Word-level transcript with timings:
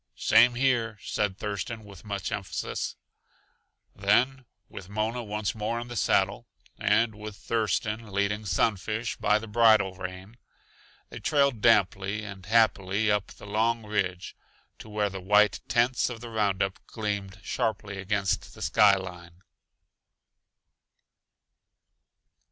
"Same 0.15 0.55
here," 0.55 0.97
said 1.03 1.37
Thurston 1.37 1.83
with 1.83 2.03
much 2.03 2.31
emphasis. 2.31 2.95
Then, 3.95 4.47
with 4.67 4.89
Mona 4.89 5.21
once 5.23 5.53
more 5.53 5.79
in 5.79 5.89
the 5.89 5.95
saddle, 5.95 6.47
and 6.79 7.13
with 7.13 7.35
Thurston 7.37 8.11
leading 8.11 8.47
Sunfish 8.47 9.17
by 9.17 9.37
the 9.37 9.45
bridle 9.45 9.93
rein, 9.93 10.37
they 11.11 11.19
trailed 11.19 11.61
damply 11.61 12.23
and 12.23 12.47
happily 12.47 13.11
up 13.11 13.27
the 13.27 13.45
long 13.45 13.85
ridge 13.85 14.35
to 14.79 14.89
where 14.89 15.11
the 15.11 15.21
white 15.21 15.59
tents 15.67 16.09
of 16.09 16.19
the 16.19 16.31
roundup 16.31 16.83
gleamed 16.87 17.39
sharply 17.43 17.99
against 17.99 18.55
the 18.55 18.63
sky 18.63 18.95
line. 18.95 19.43